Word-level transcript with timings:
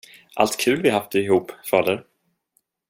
Allt 0.35 0.57
kul 0.59 0.81
vi 0.81 0.89
haft 0.91 1.15
ihop, 1.15 1.51
fader? 1.63 2.05